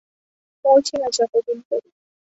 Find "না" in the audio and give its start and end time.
0.97-1.07